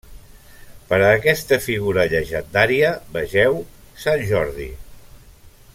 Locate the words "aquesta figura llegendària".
1.17-2.91